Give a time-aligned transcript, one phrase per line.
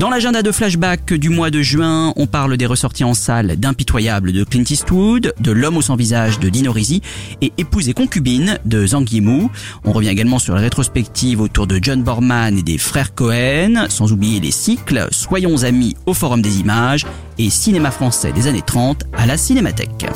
[0.00, 4.32] Dans l'agenda de flashback du mois de juin, on parle des ressorties en salle d'Impitoyable
[4.32, 7.02] de Clint Eastwood, de L'homme au sans visage de Dino Risi
[7.42, 9.50] et Épouse et concubine de Zhang Yimou.
[9.84, 14.10] On revient également sur les rétrospectives autour de John Borman et des frères Cohen, sans
[14.10, 17.04] oublier les cycles Soyons amis au Forum des images
[17.36, 20.06] et Cinéma français des années 30 à la Cinémathèque.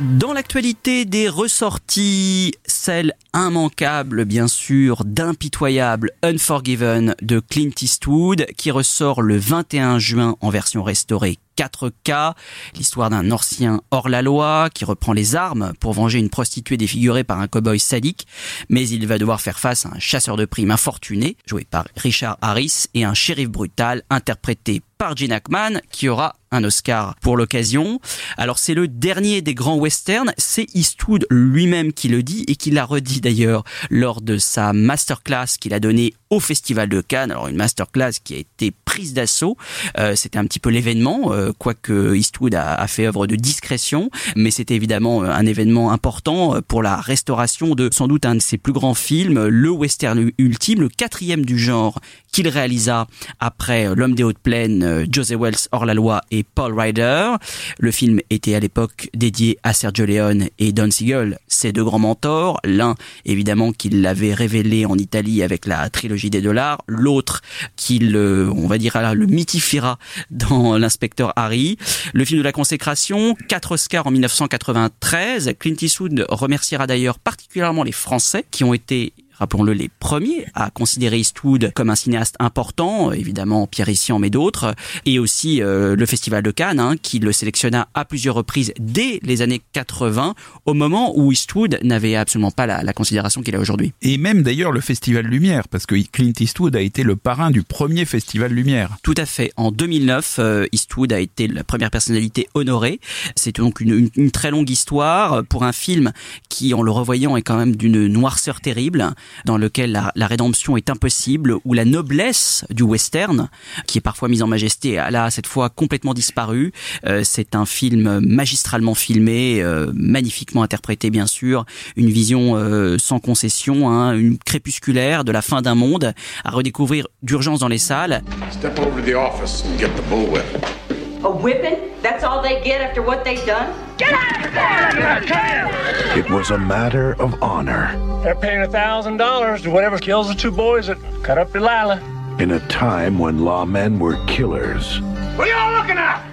[0.00, 9.22] Dans l'actualité des ressorties, celle immanquable bien sûr d'impitoyable Unforgiven de Clint Eastwood qui ressort
[9.22, 12.34] le 21 juin en version restaurée 4K,
[12.76, 17.48] l'histoire d'un ancien hors-la-loi qui reprend les armes pour venger une prostituée défigurée par un
[17.48, 18.28] cow-boy sadique,
[18.68, 22.38] mais il va devoir faire face à un chasseur de primes infortuné, joué par Richard
[22.40, 28.00] Harris, et un shérif brutal interprété par Gene Hackman, qui aura un Oscar pour l'occasion.
[28.36, 32.70] Alors c'est le dernier des grands westerns, c'est Eastwood lui-même qui le dit et qui
[32.70, 37.30] l'a redit d'ailleurs lors de sa masterclass qu'il a donnée au Festival de Cannes.
[37.30, 39.56] Alors une masterclass qui a été prise d'assaut,
[39.98, 44.10] euh, c'était un petit peu l'événement, euh, quoique Eastwood a, a, fait œuvre de discrétion,
[44.36, 48.58] mais c'était évidemment un événement important pour la restauration de sans doute un de ses
[48.58, 52.00] plus grands films, le western ultime, le quatrième du genre
[52.32, 53.06] qu'il réalisa
[53.40, 57.32] après L'homme des hautes plaines, José Wells hors la loi et Paul Ryder.
[57.78, 61.98] Le film était à l'époque dédié à Sergio Leone et Don Siegel, ses deux grands
[61.98, 62.60] mentors.
[62.64, 62.94] L'un,
[63.24, 66.82] évidemment, qu'il l'avait révélé en Italie avec la trilogie des dollars.
[66.86, 67.42] L'autre,
[67.76, 69.98] qu'il, on va dire, le mythifiera
[70.30, 71.78] dans l'inspecteur Harry.
[72.12, 75.54] Le film de la consécration, quatre Oscars en 1993.
[75.58, 81.18] Clint Eastwood remerciera d'ailleurs particulièrement les Français qui ont été rappelons-le, les premiers à considérer
[81.18, 84.74] Eastwood comme un cinéaste important, évidemment Pierre Essian mais d'autres,
[85.06, 89.20] et aussi euh, le Festival de Cannes, hein, qui le sélectionna à plusieurs reprises dès
[89.22, 90.34] les années 80,
[90.66, 93.92] au moment où Eastwood n'avait absolument pas la, la considération qu'il a aujourd'hui.
[94.02, 97.62] Et même d'ailleurs le Festival Lumière, parce que Clint Eastwood a été le parrain du
[97.62, 98.96] premier Festival Lumière.
[99.02, 99.52] Tout à fait.
[99.56, 103.00] En 2009, euh, Eastwood a été la première personnalité honorée.
[103.36, 106.12] C'est donc une, une, une très longue histoire pour un film
[106.48, 110.90] qui, en le revoyant, est quand même d'une noirceur terrible dans lequel la, rédemption est
[110.90, 113.48] impossible, où la noblesse du western,
[113.86, 116.72] qui est parfois mise en majesté, a là cette fois complètement disparu.
[117.06, 121.64] Euh, c'est un film magistralement filmé, euh, magnifiquement interprété bien sûr,
[121.96, 126.14] une vision euh, sans concession, hein, une crépusculaire de la fin d'un monde
[126.44, 128.22] à redécouvrir d'urgence dans les salles.
[128.50, 130.87] Step over to the office and get the.
[131.24, 132.00] A whipping?
[132.00, 133.74] That's all they get after what they've done?
[133.96, 136.18] Get out of there!
[136.18, 137.96] It was a matter of honor.
[138.22, 142.00] They're paying a thousand dollars to whatever kills the two boys that cut up Delilah.
[142.38, 145.00] In a time when lawmen were killers.
[145.36, 146.24] What are y'all looking at?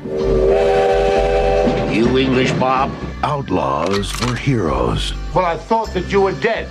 [1.92, 2.92] You English, Bob?
[3.24, 5.14] Outlaws were heroes.
[5.34, 6.68] Well, I thought that you were dead.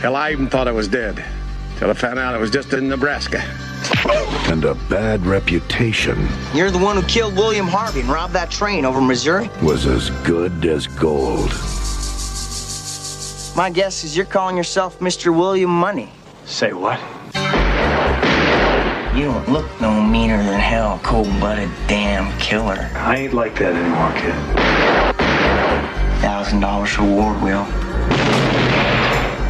[0.00, 1.24] Hell, I even thought I was dead.
[1.78, 3.42] Till I found out I was just in Nebraska.
[4.50, 6.28] And a bad reputation.
[6.54, 9.50] You're the one who killed William Harvey and robbed that train over Missouri?
[9.62, 11.50] Was as good as gold.
[13.56, 15.36] My guess is you're calling yourself Mr.
[15.36, 16.10] William Money.
[16.44, 17.00] Say what?
[19.16, 22.88] You don't look no meaner than hell, cold-blooded damn killer.
[22.94, 24.34] I ain't like that anymore, kid.
[26.22, 27.66] Thousand dollars reward, Will.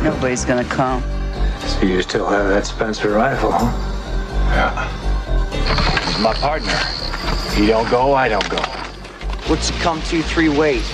[0.03, 1.03] Nobody's gonna come.
[1.73, 3.73] So you still have that Spencer rifle, huh?
[4.51, 6.07] Yeah.
[6.07, 6.73] He's my partner.
[6.73, 8.63] If He don't go, I don't go.
[9.49, 10.89] What's it come to three ways?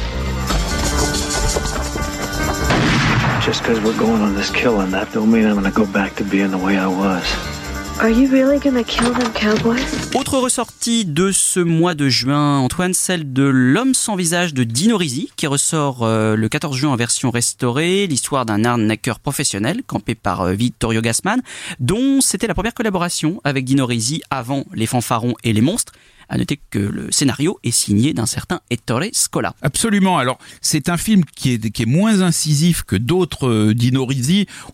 [3.44, 6.24] Just because we're going on this killing, that don't mean I'm gonna go back to
[6.24, 7.57] being the way I was.
[8.00, 9.82] Are you really gonna kill them cowboys?
[10.14, 14.96] Autre ressortie de ce mois de juin, Antoine, celle de L'homme sans visage de Dino
[14.96, 20.14] Risi, qui ressort euh, le 14 juin en version restaurée, l'histoire d'un arnaqueur professionnel campé
[20.14, 21.42] par euh, Vittorio Gassman,
[21.80, 25.92] dont c'était la première collaboration avec Dino Risi avant Les Fanfarons et Les Monstres.
[26.28, 29.54] À noter que le scénario est signé d'un certain Ettore Scola.
[29.62, 30.18] Absolument.
[30.18, 33.74] Alors, c'est un film qui est, qui est moins incisif que d'autres euh.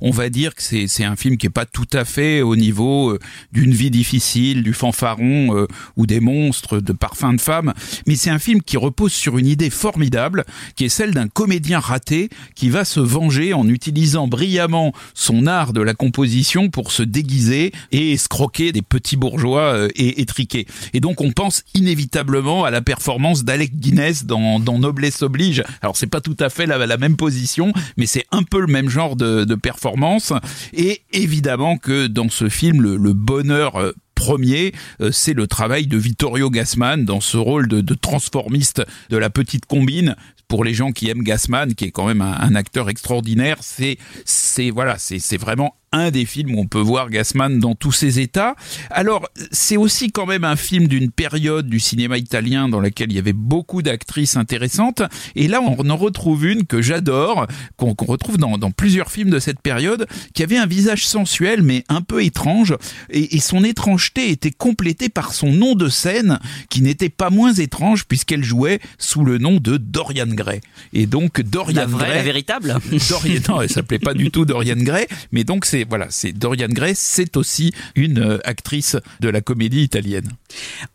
[0.01, 2.57] On va dire que c'est, c'est un film qui est pas tout à fait au
[2.57, 3.19] niveau euh,
[3.53, 5.67] d'une vie difficile, du fanfaron euh,
[5.97, 7.73] ou des monstres, de parfums de femmes.
[8.07, 10.45] Mais c'est un film qui repose sur une idée formidable,
[10.77, 15.73] qui est celle d'un comédien raté qui va se venger en utilisant brillamment son art
[15.73, 20.67] de la composition pour se déguiser et escroquer des petits bourgeois euh, et étriqués.
[20.93, 21.44] Et donc, on pense
[21.75, 25.63] inévitablement à la performance d'Alec Guinness dans, Noblesse oblige.
[25.83, 28.89] Alors c'est pas tout à fait la, même position, mais c'est un peu le même
[28.89, 30.33] genre de, performance.
[30.73, 35.97] Et évidemment que dans ce film, le, bonheur euh, premier, euh, c'est le travail de
[35.97, 40.17] Vittorio Gassman dans ce rôle de, transformiste de la petite combine.
[40.49, 44.71] Pour les gens qui aiment Gassman, qui est quand même un, acteur extraordinaire, c'est c'est
[44.71, 48.57] voilà, c'est vraiment un des films où on peut voir Gassman dans tous ses états.
[48.91, 53.17] Alors, c'est aussi quand même un film d'une période du cinéma italien dans laquelle il
[53.17, 55.03] y avait beaucoup d'actrices intéressantes.
[55.37, 57.47] Et là, on en retrouve une que j'adore,
[57.77, 61.85] qu'on retrouve dans, dans plusieurs films de cette période, qui avait un visage sensuel mais
[61.89, 62.75] un peu étrange.
[63.11, 67.53] Et, et son étrangeté était complétée par son nom de scène, qui n'était pas moins
[67.53, 70.61] étrange puisqu'elle jouait sous le nom de Dorian Gray.
[70.93, 72.17] Et donc, Dorian La vraie, Gray...
[72.17, 72.77] la véritable
[73.09, 76.69] Dorian, non, elle s'appelait pas du tout Dorian Gray, mais donc c'est voilà, c'est Dorian
[76.69, 80.31] Gray, c'est aussi une euh, actrice de la comédie italienne.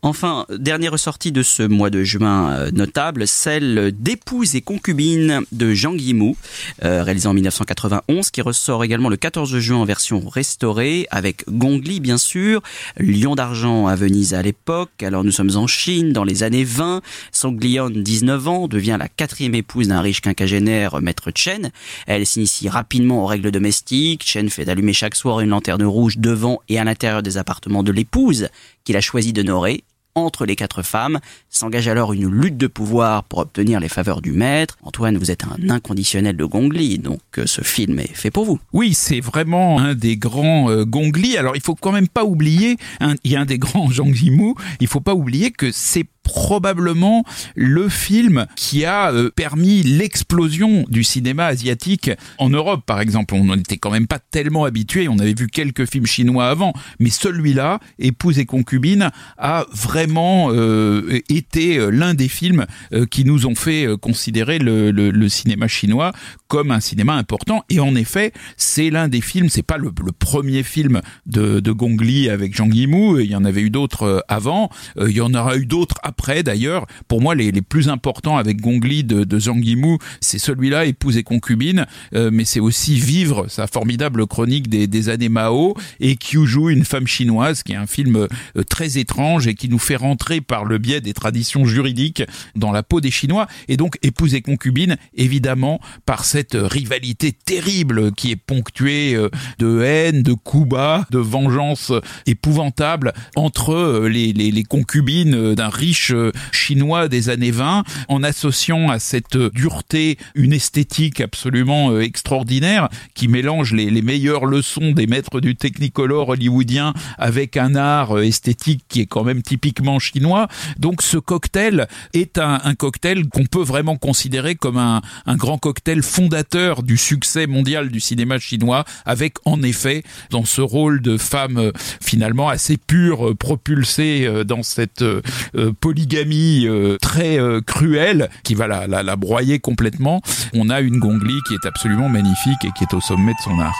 [0.02, 5.74] Enfin, dernière ressortie de ce mois de juin euh, notable, celle d'épouse et concubine de
[5.74, 6.36] Jean Guillemot,
[6.84, 12.00] euh, réalisée en 1991, qui ressort également le 14 juin en version restaurée, avec Gongli
[12.00, 12.62] bien sûr,
[12.98, 17.02] Lion d'argent à Venise à l'époque, alors nous sommes en Chine dans les années 20,
[17.32, 21.70] Sanglione, 19 ans, devient la quatrième épouse d'un riche quinquagénaire, maître Chen.
[22.06, 26.78] Elle s'initie rapidement aux règles domestiques, Chen fait chaque soir une lanterne rouge devant et
[26.78, 28.48] à l'intérieur des appartements de l'épouse,
[28.84, 29.84] qu'il a choisi d'honorer,
[30.14, 31.20] entre les quatre femmes.
[31.48, 34.76] S'engage alors une lutte de pouvoir pour obtenir les faveurs du maître.
[34.82, 38.58] Antoine, vous êtes un inconditionnel de Gongli, donc euh, ce film est fait pour vous.
[38.72, 41.36] Oui, c'est vraiment un des grands euh, Gongli.
[41.36, 44.08] Alors, il faut quand même pas oublier, hein, il y a un des grands Jean
[44.08, 47.24] Guimou, il faut pas oublier que c'est probablement
[47.56, 53.56] le film qui a euh, permis l'explosion du cinéma asiatique en Europe par exemple on
[53.56, 57.80] n'était quand même pas tellement habitué on avait vu quelques films chinois avant mais celui-là
[57.98, 63.54] épouse et concubine a vraiment euh, été euh, l'un des films euh, qui nous ont
[63.54, 66.12] fait considérer le, cinéma chinois
[66.48, 67.64] comme un cinéma important.
[67.68, 72.00] Et en effet c'est l'un des films c'est pas le, premier film de, de Gong
[72.00, 74.70] Li avec Jean Guimou il y en avait eu d'autres avant.
[74.98, 76.86] Il y en aura eu d'autres après d'ailleurs.
[77.08, 81.16] Pour moi les, plus importants avec Gong Li de, de Zhang Yimou c'est celui-là épouse
[81.16, 81.86] et concubine.
[82.12, 87.62] Mais c'est aussi vivre sa formidable chronique des, années Mao et Kyuju une femme chinoise
[87.62, 88.26] qui est un film
[88.68, 92.22] très étrange et qui nous fait rentrer par le biais des traditions juridiques
[92.54, 98.12] dans la peau des Chinois et donc épouse et concubine évidemment par cette rivalité terrible
[98.12, 99.28] qui est ponctuée euh,
[99.58, 101.92] de haine de coups bas de vengeance
[102.26, 108.88] épouvantable entre euh, les, les, concubines d'un riche euh, chinois des années 20 en associant
[108.88, 115.40] à cette dureté une esthétique absolument extraordinaire qui mélange les, les meilleures leçons des maîtres
[115.40, 119.42] du technicolor hollywoodien avec un art esthétique qui est quand même
[119.79, 120.49] typiquement chinois.
[120.77, 125.57] Donc ce cocktail est un, un cocktail qu'on peut vraiment considérer comme un, un grand
[125.57, 131.17] cocktail fondateur du succès mondial du cinéma chinois avec en effet dans ce rôle de
[131.17, 135.21] femme euh, finalement assez pure euh, propulsée euh, dans cette euh,
[135.55, 140.21] euh, polygamie euh, très euh, cruelle qui va la, la, la broyer complètement.
[140.53, 143.57] On a une Gongli qui est absolument magnifique et qui est au sommet de son
[143.59, 143.79] art.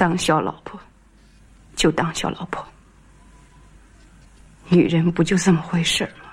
[0.00, 0.80] 当小老婆
[1.75, 2.65] 就当小老婆，
[4.69, 6.24] 女人不就这么回事吗？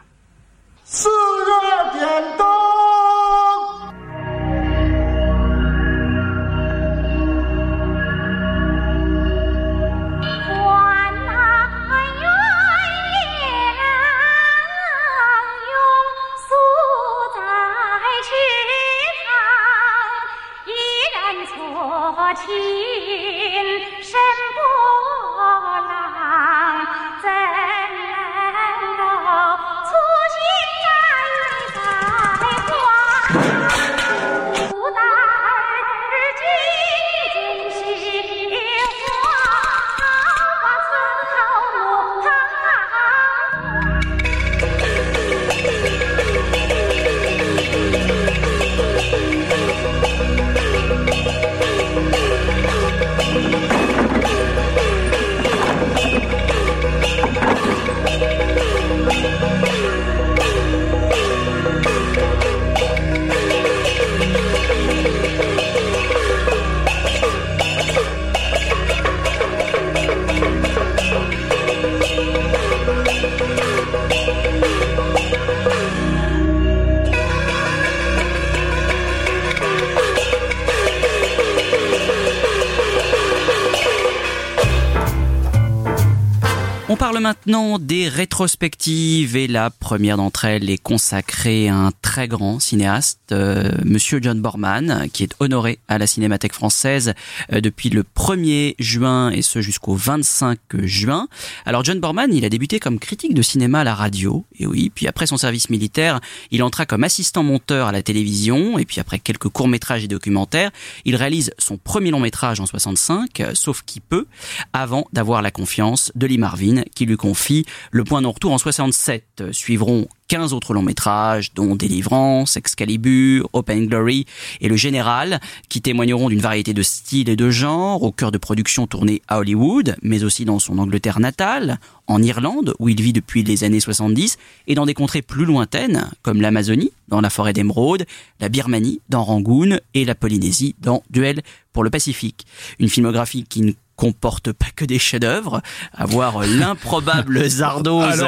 [87.00, 93.32] Maintenant des rétrospectives et la première d'entre elles est consacrée à un très grand cinéaste,
[93.32, 97.14] euh, Monsieur John Borman, qui est honoré à la Cinémathèque française
[97.52, 101.28] euh, depuis le 1er juin et ce jusqu'au 25 juin.
[101.64, 104.90] Alors John Borman, il a débuté comme critique de cinéma à la radio, et oui,
[104.94, 106.20] puis après son service militaire,
[106.50, 110.70] il entra comme assistant monteur à la télévision, et puis après quelques courts-métrages et documentaires,
[111.04, 114.26] il réalise son premier long métrage en 65, euh, sauf qui peut,
[114.72, 118.58] avant d'avoir la confiance de Lee Marvin, qui lui confie Le Point de retour en
[118.58, 119.44] 67.
[119.52, 124.24] Suivront 15 autres longs métrages, dont Délivrance, Excalibur, Open Glory
[124.62, 128.38] et Le Général, qui témoigneront d'une variété de styles et de genres, au cœur de
[128.38, 133.12] productions tournées à Hollywood, mais aussi dans son Angleterre natale, en Irlande, où il vit
[133.12, 137.52] depuis les années 70, et dans des contrées plus lointaines, comme l'Amazonie, dans la forêt
[137.52, 138.06] d'émeraude,
[138.40, 141.42] la Birmanie, dans Rangoon, et la Polynésie, dans Duel
[141.74, 142.46] pour le Pacifique.
[142.78, 143.72] Une filmographie qui ne
[144.02, 145.62] comporte pas que des chefs-d'œuvre,
[145.94, 148.26] avoir l'improbable Zardoz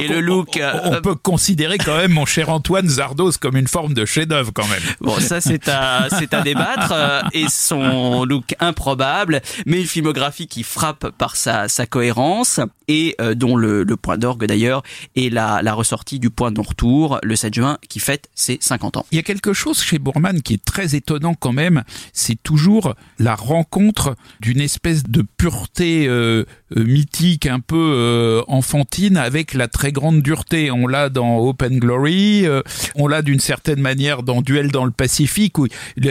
[0.00, 0.60] et le look.
[0.82, 4.66] On, peut considérer quand même mon cher Antoine Zardoz comme une forme de chef-d'œuvre quand
[4.66, 4.82] même.
[5.00, 10.48] Bon, ça c'est à c'est à débattre euh, et son look improbable, mais une filmographie
[10.48, 14.82] qui frappe par sa sa cohérence et euh, dont le, le point d'orgue d'ailleurs
[15.14, 18.96] est la la ressortie du point de non-retour le 7 juin qui fête ses 50
[18.96, 19.06] ans.
[19.12, 22.96] Il y a quelque chose chez Bourman qui est très étonnant quand même, c'est toujours
[23.20, 26.44] la rencontre d'une espèce de pureté euh, euh,
[26.76, 30.70] mythique, un peu euh, enfantine, avec la très grande dureté.
[30.70, 32.46] On l'a dans Open Glory,
[32.94, 35.66] on l'a d'une certaine manière dans Duel dans le Pacifique, où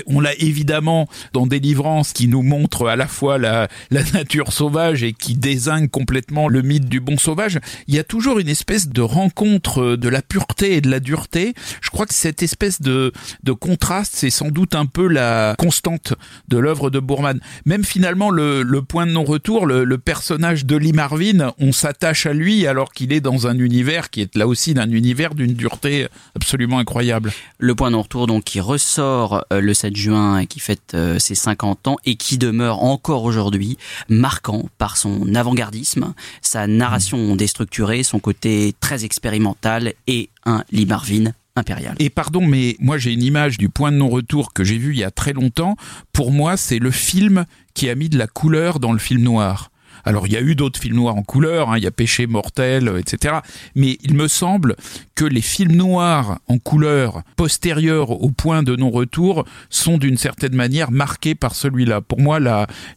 [0.07, 5.03] on l'a évidemment dans Délivrance, qui nous montre à la fois la, la nature sauvage
[5.03, 7.59] et qui désigne complètement le mythe du bon sauvage.
[7.87, 11.53] Il y a toujours une espèce de rencontre de la pureté et de la dureté.
[11.81, 13.11] Je crois que cette espèce de,
[13.43, 16.13] de contraste, c'est sans doute un peu la constante
[16.47, 17.39] de l'œuvre de Bourman.
[17.65, 22.33] Même finalement, le, le point de non-retour, le, personnage de Lee Marvin, on s'attache à
[22.33, 26.07] lui alors qu'il est dans un univers qui est là aussi d'un univers d'une dureté
[26.35, 27.31] absolument incroyable.
[27.57, 31.19] Le point de non-retour donc qui ressort euh, le 7 juin et qui fête euh,
[31.19, 33.77] ses 50 ans et qui demeure encore aujourd'hui
[34.09, 41.31] marquant par son avant-gardisme, sa narration déstructurée, son côté très expérimental et un Lee Marvin
[41.55, 41.95] impérial.
[41.99, 44.99] Et pardon, mais moi j'ai une image du point de non-retour que j'ai vu il
[44.99, 45.77] y a très longtemps.
[46.11, 49.70] Pour moi, c'est le film qui a mis de la couleur dans le film noir.
[50.05, 52.27] Alors il y a eu d'autres films noirs en couleur, hein, il y a Péché
[52.27, 53.35] mortel, etc.
[53.75, 54.75] Mais il me semble
[55.15, 60.91] que les films noirs en couleur postérieurs au point de non-retour sont d'une certaine manière
[60.91, 62.01] marqués par celui-là.
[62.01, 62.39] Pour moi,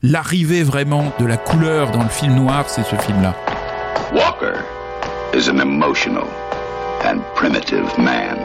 [0.03, 3.35] l'arrivée vraiment de la couleur dans le film noir, c'est ce film-là.
[4.13, 4.55] Walker
[5.35, 6.29] is an emotional
[7.05, 8.39] and primitive man.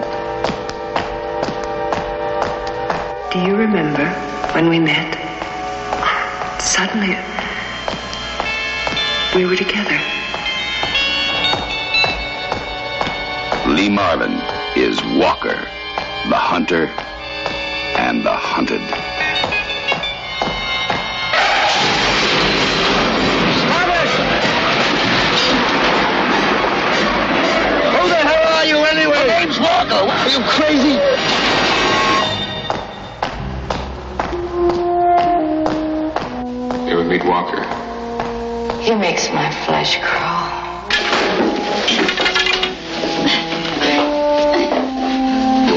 [3.32, 4.06] Do you remember
[4.56, 5.16] when we met?
[6.60, 7.16] Suddenly,
[9.36, 10.00] we were together.
[13.68, 14.34] Lee Marvin
[14.76, 15.68] is Walker,
[16.30, 16.88] the hunter
[17.98, 18.82] and the hunted.
[23.70, 24.08] Marvin!
[27.94, 29.28] Who the hell Are you anyway?
[29.28, 29.94] James Walker.
[29.94, 30.98] Are you crazy?
[36.86, 37.79] You ever meet Walker?
[38.90, 40.50] He makes my flesh crawl.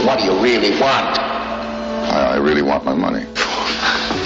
[0.07, 1.19] What do you really want?
[2.09, 3.26] I, I really want my money.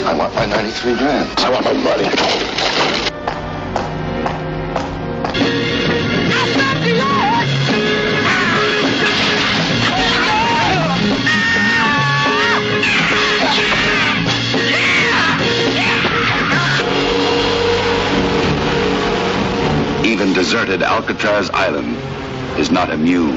[0.04, 1.28] I want my 93 grand.
[1.40, 3.05] I want my money.
[20.46, 21.96] Deserted Alcatraz Island
[22.56, 23.32] is not immune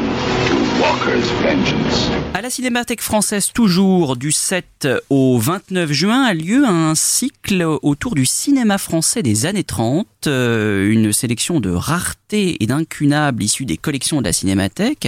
[0.48, 2.12] to Walker's vengeance.
[2.36, 8.14] À la Cinémathèque française, toujours du 7 au 29 juin, a lieu un cycle autour
[8.14, 13.78] du cinéma français des années 30, euh, une sélection de raretés et d'incunables issus des
[13.78, 15.08] collections de la Cinémathèque.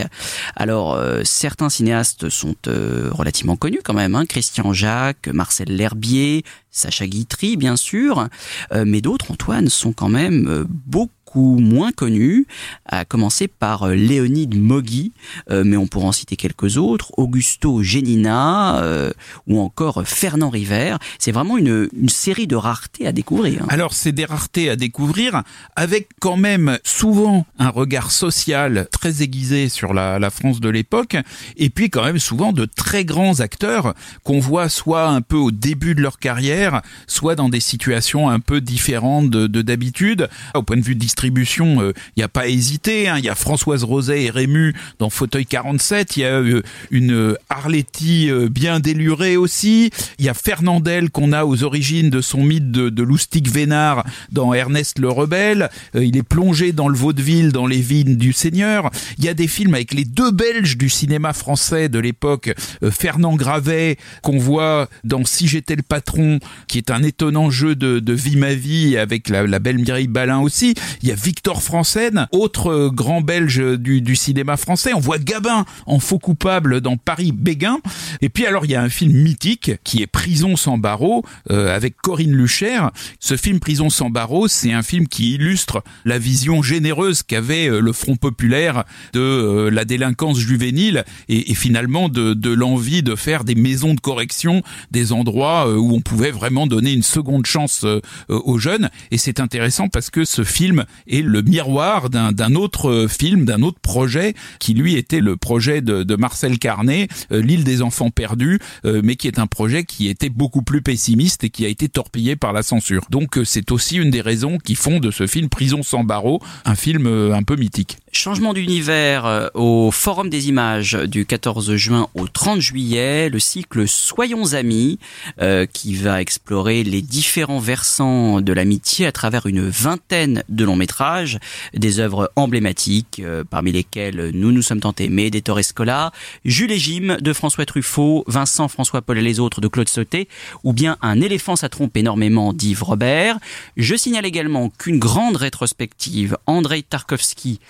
[0.55, 6.43] Alors, euh, certains cinéastes sont euh, relativement connus quand même, hein, Christian Jacques, Marcel L'Herbier,
[6.71, 8.29] Sacha Guitry, bien sûr,
[8.73, 12.45] mais d'autres, Antoine, sont quand même beaucoup moins connus,
[12.85, 15.13] à commencer par euh, Léonide Mogui,
[15.49, 19.11] euh, mais on pourra en citer quelques autres, Augusto Genina euh,
[19.47, 20.97] ou encore Fernand River.
[21.19, 23.63] C'est vraiment une, série de raretés à découvrir.
[23.69, 25.43] Alors c'est des raretés à découvrir
[25.75, 31.15] avec quand même souvent un regard social très aiguisé sur la, la France de l'époque
[31.55, 35.51] et puis quand même souvent de très grands acteurs qu'on voit soit un peu au
[35.51, 40.27] début de leur carrière, soit dans des situations un peu différentes de d'habitude.
[40.53, 43.07] Au point de vue distribution, distribution, il n'y a pas hésité.
[43.07, 43.17] hein.
[43.19, 46.17] Il y a Françoise Roset et Rému dans Fauteuil 47.
[46.17, 49.91] Il y a euh, une Arletty euh, bien délurée aussi.
[50.17, 54.03] Il y a Fernandel qu'on a aux origines de son mythe de, de Loustic Vénard
[54.31, 55.69] dans Ernest le Rebelle.
[55.95, 58.89] Euh, il est plongé dans le vaudeville, dans les vignes du Seigneur.
[59.17, 62.91] Il y a des films avec les deux Belges du cinéma français de l'époque, euh,
[62.91, 68.13] Fernand Gravet, qu'on voit dans Si j'étais le patron, qui est un étonnant jeu de,
[68.13, 70.73] vie ma vie avec la, belle Mireille Balin aussi.
[71.15, 74.93] Victor Franssen, autre euh, grand belge du, cinéma français.
[74.93, 77.79] On voit Gabin en faux coupable dans Paris Béguin.
[78.21, 81.75] Et puis alors il y a un film mythique qui est Prison sans barreaux euh,
[81.75, 82.79] avec Corinne Lucher.
[83.19, 87.79] Ce film Prison sans barreaux, c'est un film qui illustre la vision généreuse qu'avait euh,
[87.79, 93.15] le Front populaire de euh, la délinquance juvénile et, et finalement de, de l'envie de
[93.15, 97.85] faire des maisons de correction, des endroits où on pouvait vraiment donner une seconde chance
[98.29, 98.89] aux jeunes.
[99.11, 103.61] Et c'est intéressant parce que ce film est le miroir d'un autre euh, film, d'un
[103.61, 108.09] autre projet qui lui était le projet de, de Marcel Carnet, euh, l'île des enfants
[108.09, 111.67] perdus, euh, mais qui est un projet qui était beaucoup plus pessimiste et qui a
[111.67, 113.05] été torpillé par la censure.
[113.09, 116.41] Donc euh, c'est aussi une des raisons qui font de ce film Prison sans barreaux
[116.65, 117.97] un film euh, un peu mythique.
[118.13, 123.87] Changement d'univers euh, au Forum des images du 14 juin au 30 juillet, le cycle
[123.87, 124.99] Soyons amis,
[125.41, 130.75] euh, qui va explorer les différents versants de l'amitié à travers une vingtaine de longs
[130.75, 131.39] métrages,
[131.73, 136.11] des œuvres emblématiques, euh, parmi lesquelles Nous nous sommes tant aimés d'Ettore Scola,
[136.43, 140.27] Jules et Jim de François Truffaut, Vincent François Paul et les autres de Claude Sauté,
[140.65, 143.39] ou bien Un éléphant ça trompe énormément d'Yves Robert.
[143.77, 147.61] Je signale également qu'une grande rétrospective, Andrei Tarkovsky,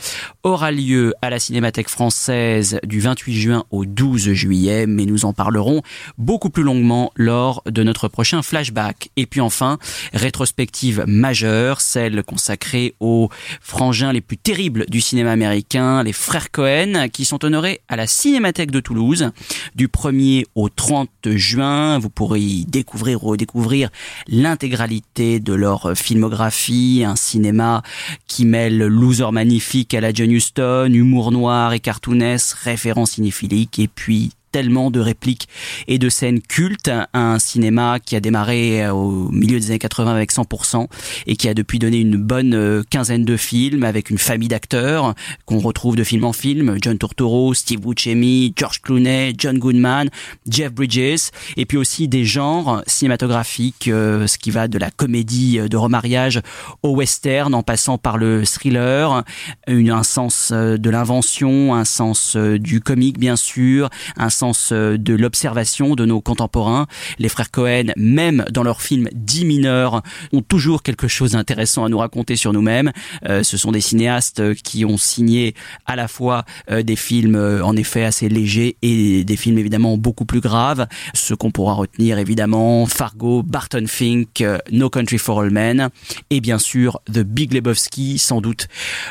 [0.43, 5.33] aura lieu à la Cinémathèque française du 28 juin au 12 juillet, mais nous en
[5.33, 5.81] parlerons
[6.17, 9.09] beaucoup plus longuement lors de notre prochain flashback.
[9.17, 9.77] Et puis enfin,
[10.13, 13.29] rétrospective majeure, celle consacrée aux
[13.61, 18.07] frangins les plus terribles du cinéma américain, les frères Cohen, qui sont honorés à la
[18.07, 19.31] Cinémathèque de Toulouse
[19.75, 21.99] du 1er au 30 juin.
[21.99, 23.89] Vous pourrez y découvrir ou redécouvrir
[24.27, 27.83] l'intégralité de leur filmographie, un cinéma
[28.27, 30.13] qui mêle loser magnifique à la
[30.55, 35.47] John humour noir et cartoonesque, références cinéphiliques et puis tellement de répliques
[35.87, 40.13] et de scènes cultes, un cinéma qui a démarré euh, au milieu des années 80
[40.13, 40.87] avec 100%
[41.27, 45.15] et qui a depuis donné une bonne euh, quinzaine de films avec une famille d'acteurs
[45.45, 50.09] qu'on retrouve de film en film, John Turturro, Steve Buscemi, George Clooney, John Goodman,
[50.47, 55.59] Jeff Bridges et puis aussi des genres cinématographiques, euh, ce qui va de la comédie
[55.59, 56.41] de remariage
[56.83, 59.23] au western en passant par le thriller,
[59.67, 64.29] un sens de l'invention, un sens du comique bien sûr, un
[64.71, 66.87] euh, de l'observation de nos contemporains.
[67.19, 70.01] Les frères Cohen, même dans leurs films dits mineurs,
[70.33, 72.91] ont toujours quelque chose d'intéressant à nous raconter sur nous-mêmes.
[73.27, 75.53] Euh, ce sont des cinéastes qui ont signé
[75.85, 80.25] à la fois euh, des films en effet assez légers et des films évidemment beaucoup
[80.25, 80.87] plus graves.
[81.13, 85.89] Ce qu'on pourra retenir évidemment, Fargo, Barton Fink, No Country for All Men
[86.29, 88.67] et bien sûr The Big Lebowski, sans doute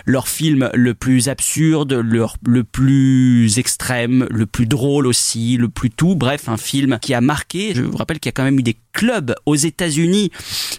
[0.07, 5.90] leur film le plus absurde, leur, le plus extrême, le plus drôle aussi, le plus
[5.90, 6.14] tout.
[6.14, 7.72] Bref, un film qui a marqué.
[7.74, 10.30] Je vous rappelle qu'il y a quand même eu des clubs aux États-Unis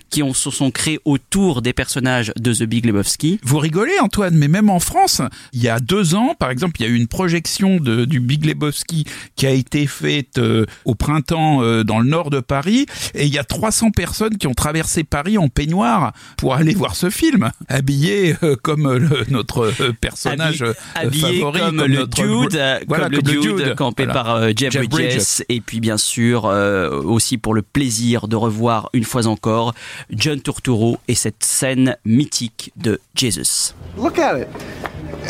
[0.09, 3.39] qui ont, se sont créés autour des personnages de The Big Lebowski.
[3.43, 5.21] Vous rigolez Antoine, mais même en France,
[5.53, 8.19] il y a deux ans, par exemple, il y a eu une projection de, du
[8.19, 12.85] Big Lebowski qui a été faite euh, au printemps euh, dans le nord de Paris,
[13.15, 16.95] et il y a 300 personnes qui ont traversé Paris en peignoir pour aller voir
[16.95, 22.61] ce film, habillés euh, comme le- notre euh, personnage habillé favori, comme, le notre- dude,
[22.87, 23.75] voilà, comme le comme dude, le dude.
[23.75, 24.23] campé Voilà.
[24.23, 25.15] par euh, Jeff, Jeff Bridges.
[25.15, 25.43] Bridges.
[25.49, 29.73] et puis bien sûr euh, aussi pour le plaisir de revoir une fois encore
[30.09, 33.73] John Turturro et cette scène mythique de Jesus.
[33.97, 34.47] Look at it.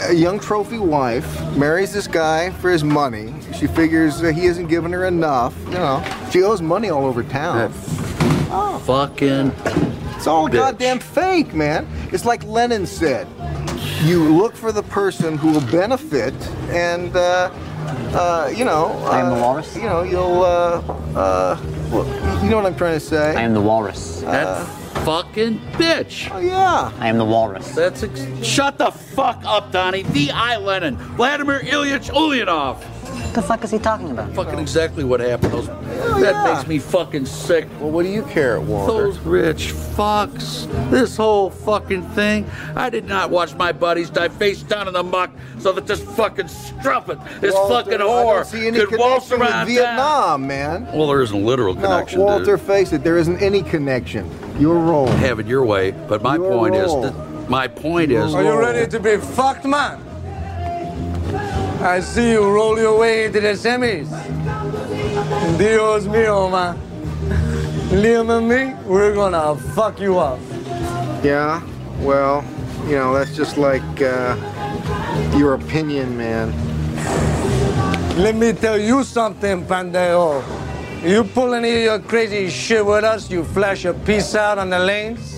[0.10, 1.26] A young trophy wife
[1.58, 3.34] marries this guy for his money.
[3.60, 5.54] She figures that he isn't giving her enough.
[5.68, 7.74] You know, she owes money all over town.
[8.50, 8.82] Oh.
[8.86, 9.52] Fucking.
[10.16, 10.54] It's all bitch.
[10.54, 11.88] goddamn fake, man.
[12.12, 13.28] It's like Lennon said.
[14.04, 16.34] You look for the person who will benefit,
[16.70, 17.52] and uh,
[18.16, 19.76] uh, you know, I am the uh, walrus?
[19.76, 20.44] You know, you'll.
[20.44, 20.82] Uh,
[21.16, 23.36] uh, well, you know what I'm trying to say.
[23.36, 24.24] I am the walrus.
[24.24, 24.66] Uh,
[25.06, 26.30] Fucking bitch.
[26.32, 26.92] Oh, yeah.
[27.00, 27.74] I am the walrus.
[27.74, 30.04] That's ex- shut the fuck up, Donnie.
[30.04, 32.84] The I Lenin, Vladimir Ilyich Ulyanov.
[33.32, 34.34] What the fuck is he talking about?
[34.34, 35.54] Fucking exactly what happened.
[35.54, 36.54] Those, oh, that yeah.
[36.54, 37.66] makes me fucking sick.
[37.80, 39.04] Well, what do you care, Walter?
[39.04, 40.70] Those rich fucks.
[40.92, 42.46] This whole fucking thing.
[42.76, 46.04] I did not watch my buddies die face down in the muck so that this
[46.04, 49.52] fucking strumpet, this Walter, fucking I whore, don't see any could waltz connection with around
[49.52, 49.68] town.
[49.68, 50.86] Vietnam, man.
[50.94, 52.68] Well, there isn't a literal No, connection, Walter, dude.
[52.68, 54.30] face it, there isn't any connection.
[54.60, 55.08] You're wrong.
[55.20, 57.06] Have it your way, but my You're point wrong.
[57.06, 58.36] is that My point is.
[58.36, 60.11] Are you ready to be fucked, man?
[61.84, 64.08] I see you roll your way into the semis.
[65.58, 66.78] Dios mío, man.
[67.90, 70.40] Liam and me, we're gonna fuck you up.
[71.24, 71.62] Yeah,
[72.00, 72.46] well,
[72.86, 74.36] you know, that's just like uh,
[75.36, 76.54] your opinion, man.
[78.18, 80.44] Let me tell you something, Pandejo.
[81.04, 84.70] You pull any of your crazy shit with us, you flash a piece out on
[84.70, 85.31] the lanes,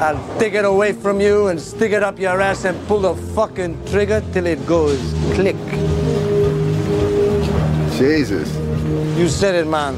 [0.00, 3.14] I'll take it away from you and stick it up your ass and pull the
[3.34, 4.98] fucking trigger till it goes
[5.34, 5.56] click.
[7.96, 8.48] Jesus.
[9.16, 9.94] You said it, man.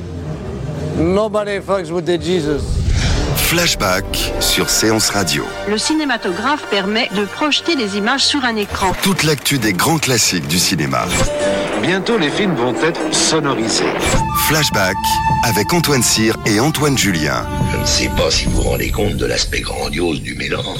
[0.96, 2.62] Nobody fucks with the Jesus.
[3.36, 4.04] Flashback
[4.40, 5.44] sur Séance Radio.
[5.68, 8.92] Le cinématographe permet de projeter les images sur un écran.
[9.02, 11.06] Toute l'actu des grands classiques du cinéma.
[11.86, 13.84] Bientôt, les films vont être sonorisés.
[14.48, 14.96] Flashback
[15.42, 17.46] avec Antoine Cyr et Antoine Julien.
[17.72, 20.78] Je ne sais pas si vous vous rendez compte de l'aspect grandiose du mélange.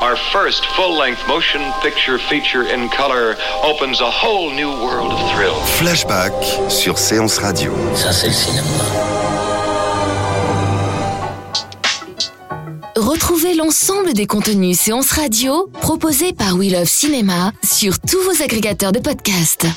[0.00, 5.56] Our first full-length motion picture feature in color opens a whole new world of thrill.
[5.78, 6.32] Flashback
[6.68, 7.72] sur Séance Radio.
[7.96, 9.13] Ça, c'est le cinéma.
[13.14, 18.90] Retrouvez l'ensemble des contenus séances radio proposés par We Love Cinéma sur tous vos agrégateurs
[18.90, 19.68] de podcasts.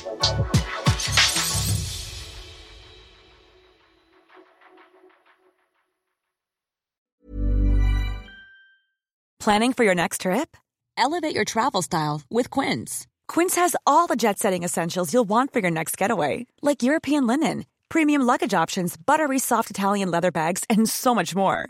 [9.37, 10.57] Planning for your next trip?
[10.97, 13.05] Elevate your travel style with Quince.
[13.27, 17.27] Quince has all the jet setting essentials you'll want for your next getaway, like European
[17.27, 21.69] linen, premium luggage options, buttery soft Italian leather bags, and so much more.